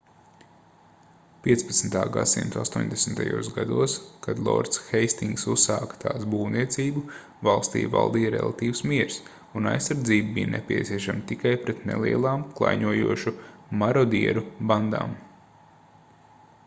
[1.47, 1.95] 15.
[2.13, 7.03] gs astoņdesmitajos gados kad lords heistingss uzsāka tās būvniecību
[7.49, 9.17] valstī valdīja relatīvs miers
[9.61, 13.35] un aizsardzība bija nepieciešama tikai pret nelielām klaiņojošu
[13.83, 15.15] marodieru bandām